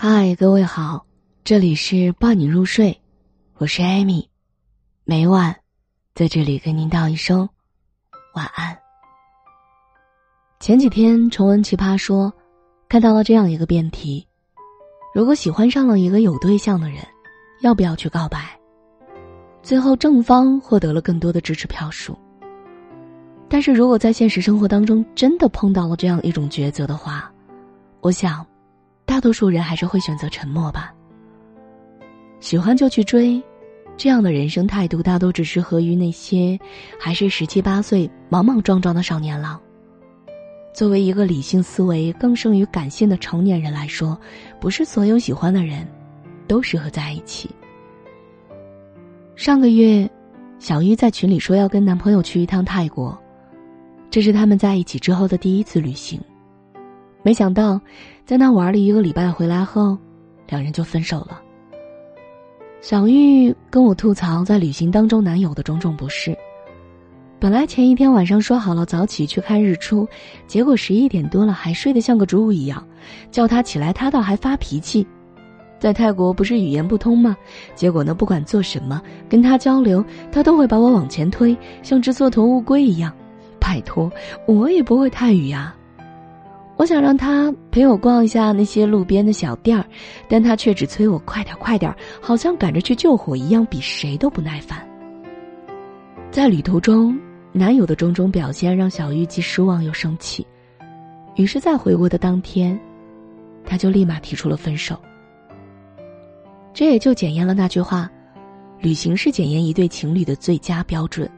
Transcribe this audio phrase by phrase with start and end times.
[0.00, 1.04] 嗨，各位好，
[1.42, 2.96] 这里是伴你入睡，
[3.56, 4.30] 我是艾米，
[5.02, 5.56] 每晚
[6.14, 7.48] 在这里跟您道一声
[8.32, 8.78] 晚安。
[10.60, 12.32] 前几天重温《奇葩说》，
[12.88, 14.24] 看到了这样一个辩题：
[15.12, 16.98] 如果喜欢上了一个有对象的人，
[17.62, 18.38] 要不要去告白？
[19.64, 22.16] 最后正方获得了更多的支持票数。
[23.48, 27.28] 但是如果在现实生活当中真的碰到了这样一种抉择的话，
[28.00, 28.46] 我想。
[29.18, 30.94] 大多数人还是会选择沉默吧。
[32.38, 33.42] 喜欢就去追，
[33.96, 36.56] 这样的人生态度大多只适合于那些
[37.00, 39.60] 还是十七八岁莽莽撞撞的少年郎。
[40.72, 44.16] 作为一个理性思维更胜于感性的成年人来说，
[44.60, 45.84] 不是所有喜欢的人，
[46.46, 47.50] 都适合在一起。
[49.34, 50.08] 上个月，
[50.60, 53.18] 小玉在群里说要跟男朋友去一趟泰国，
[54.10, 56.20] 这是他们在一起之后的第一次旅行。
[57.22, 57.80] 没想到，
[58.24, 59.98] 在那玩了一个礼拜回来后，
[60.48, 61.40] 两人就分手了。
[62.80, 66.36] 小玉跟我吐槽在旅行当中男友的种种不适。
[67.40, 70.06] 本来前一天晚上说好了早起去看日出，
[70.46, 72.84] 结果十一点多了还睡得像个猪一样，
[73.30, 75.06] 叫他起来他倒还发脾气。
[75.78, 77.36] 在泰国不是语言不通吗？
[77.76, 83.12] 结果呢，不管做什么跟他交流，他都会把我往前推，像只缩头乌龟一样。
[83.60, 84.10] 拜托，
[84.46, 85.74] 我也不会泰语呀。
[86.78, 89.84] 我想让他陪我逛一下那些路边的小店儿，
[90.28, 94.78] 但他却只催我快点快点，好像赶着去救火一样，比谁都不耐烦。
[96.30, 97.18] 在旅途中，
[97.52, 100.46] 男友的种种表现让小玉既失望又生气，
[101.34, 102.78] 于是，在回国的当天，
[103.66, 104.96] 他就立马提出了分手。
[106.72, 108.08] 这也就检验了那句话：
[108.78, 111.28] 旅行是检验一对情侣的最佳标准。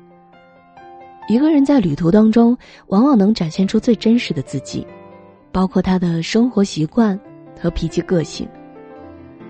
[1.28, 2.54] 一个人在旅途当中，
[2.88, 4.86] 往往能展现出最真实的自己。
[5.52, 7.18] 包括他的生活习惯
[7.60, 8.48] 和脾气个性，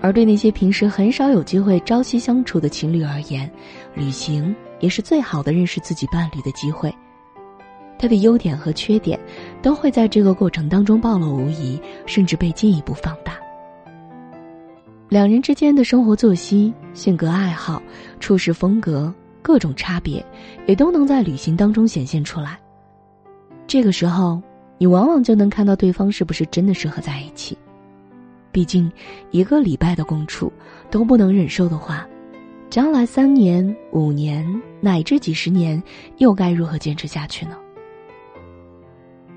[0.01, 3.49] 而对那些平时很少有机会朝夕相处的情侣而言，
[3.93, 6.93] 旅行也是最好的认识自己伴侣的机会。
[7.99, 9.19] 他的优点和缺点
[9.61, 13.33] 都会在这个过程当中暴露无遗，甚至被进一步放大。
[15.07, 17.79] 两人之间的生活作息、性格爱好、
[18.19, 20.25] 处事风格各种差别，
[20.65, 22.57] 也都能在旅行当中显现出来。
[23.67, 24.41] 这个时候。
[24.81, 27.55] 你往往就能看到对方是不是真的适合在一起。
[28.51, 28.91] 毕竟，
[29.29, 30.51] 一个礼拜的共处
[30.89, 32.03] 都不能忍受的话，
[32.67, 34.43] 将来三年、五年
[34.79, 35.79] 乃至几十年，
[36.17, 37.55] 又该如何坚持下去呢？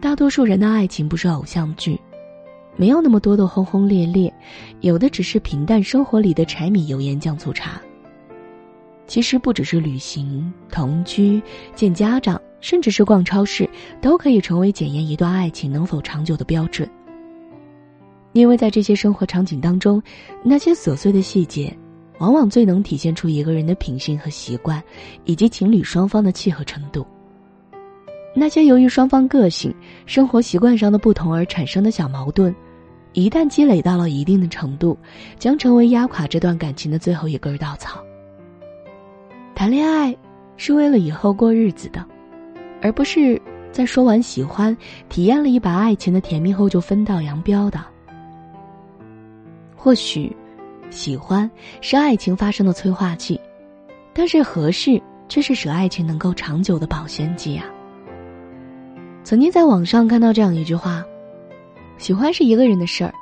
[0.00, 2.00] 大多数人的爱情不是偶像剧，
[2.74, 4.32] 没有那么多的轰轰烈烈，
[4.80, 7.78] 有的只是平淡生活里的柴米油盐酱醋茶。
[9.06, 11.42] 其实不只是旅行、同居、
[11.74, 12.40] 见家长。
[12.60, 13.68] 甚至是逛超市，
[14.00, 16.88] 都可以成为检验一段爱情能否长久的标准。
[18.32, 20.02] 因为在这些生活场景当中，
[20.42, 21.76] 那些琐碎的细节，
[22.20, 24.82] 往往最能体现出一个人的品性和习惯，
[25.26, 27.06] 以及情侣双方的契合程度。
[28.34, 29.70] 那些由于双方个性、
[30.06, 32.56] 生活习惯上的不同而产生的小矛盾，
[33.12, 34.96] 一旦积累到了一定的程度，
[35.38, 38.02] 将成为压垮这段感情的最后一根稻草。
[39.64, 40.14] 谈恋爱
[40.58, 42.04] 是为了以后过日子的。
[42.82, 43.40] 而不是
[43.72, 44.76] 在说完喜欢、
[45.08, 47.82] 体验了一把爱情的甜蜜后就分道扬镳的。
[49.74, 50.30] 或许，
[50.90, 53.40] 喜欢是爱情发生的催化剂，
[54.12, 57.64] 但是合适却是使爱情能够长久的保鲜剂啊。
[59.22, 61.02] 曾经在网上看到这样一句话：
[61.96, 63.14] 喜欢是一个人的事儿，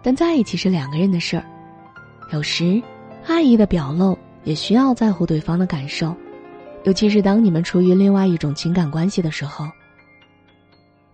[0.00, 1.44] 但在一起是两个人的事儿。
[2.30, 2.80] 有时，
[3.26, 6.14] 爱意的表露也需要在乎对方的感受。
[6.84, 9.66] 尤其是当你们处于另外一种情感关系的时候。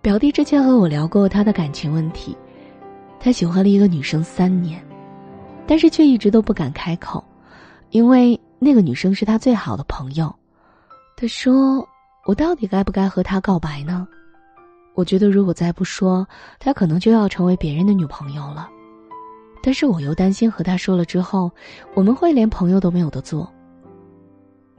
[0.00, 2.36] 表弟之前和我聊过他的感情问题，
[3.20, 4.82] 他喜欢了一个女生三年，
[5.66, 7.22] 但是却一直都不敢开口，
[7.90, 10.34] 因为那个女生是他最好的朋友。
[11.16, 11.86] 他说
[12.24, 14.06] ：“我到底该不该和他告白呢？
[14.94, 16.26] 我觉得如果再不说，
[16.58, 18.70] 他可能就要成为别人的女朋友了。
[19.62, 21.50] 但是我又担心和他说了之后，
[21.94, 23.52] 我们会连朋友都没有的做。”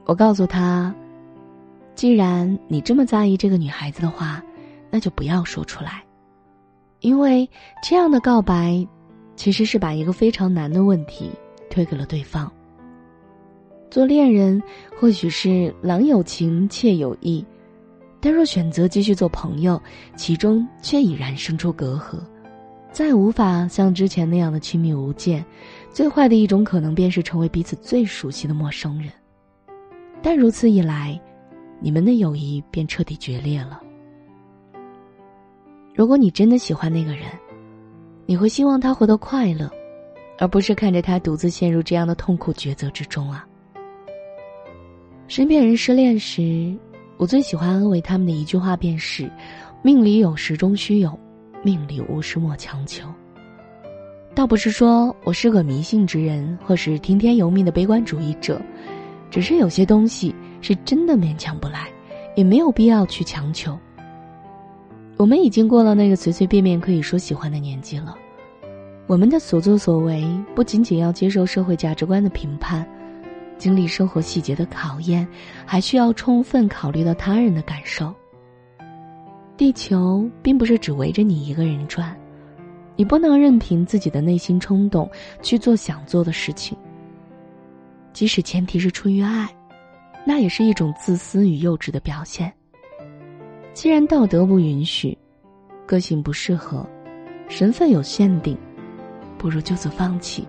[0.06, 0.94] 我告诉他
[1.94, 4.42] ：“既然你这么在意这个女孩子的话，
[4.90, 6.02] 那就不要说出来，
[7.00, 7.48] 因为
[7.82, 8.86] 这样的告白，
[9.36, 11.30] 其实是把一个非常难的问题
[11.68, 12.50] 推给了对方。
[13.90, 14.60] 做恋人
[14.98, 17.44] 或许是郎有情妾有意，
[18.20, 19.80] 但若选择继续做朋友，
[20.16, 22.18] 其中却已然生出隔阂，
[22.92, 25.44] 再无法像之前那样的亲密无间，
[25.90, 29.10] 最坏的一种可能便是成为彼此最熟悉的陌生人。”
[30.22, 31.18] 但如此一来，
[31.80, 33.80] 你们的友谊便彻底决裂了。
[35.94, 37.26] 如果你真的喜欢那个人，
[38.26, 39.70] 你会希望他活得快乐，
[40.38, 43.46] 而不是看着他独自陷入这样的痛苦抉择之中啊。
[45.26, 46.76] 身边人失恋时，
[47.16, 49.30] 我最喜欢安慰他们的一句话便是
[49.82, 51.18] ：“命里有时终须有，
[51.62, 53.08] 命里无时莫强求。”
[54.34, 58.60] 倒不是说我是个迷信之人，或是听天由命的悲观主义者，
[59.30, 61.88] 只是有些东西是真的勉强不来，
[62.36, 63.76] 也没有必要去强求。
[65.16, 68.14] 我们已经过了那个随随便便可以说喜欢的年纪了，
[69.06, 70.24] 我们的所作所为
[70.54, 72.86] 不仅仅要接受社会价值观的评判。
[73.58, 75.26] 经历生活细节的考验，
[75.66, 78.14] 还需要充分考虑到他人的感受。
[79.60, 82.18] 地球并不是只围着你一个人转，
[82.96, 85.06] 你不能任凭自己的内心冲动
[85.42, 86.74] 去做想做的事情。
[88.14, 89.46] 即使前提是出于爱，
[90.26, 92.50] 那也是一种自私与幼稚的表现。
[93.74, 95.14] 既然道德不允许，
[95.84, 96.88] 个性不适合，
[97.46, 98.56] 身份有限定，
[99.36, 100.48] 不如就此放弃，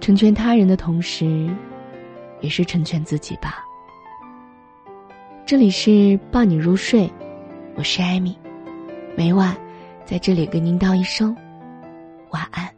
[0.00, 1.54] 成全他人的同时。
[2.40, 3.62] 也是成全自己吧。
[5.44, 7.10] 这里是抱你入睡，
[7.76, 8.38] 我是艾米，
[9.16, 9.56] 每晚
[10.04, 11.36] 在这里跟您道一声
[12.30, 12.72] 晚安。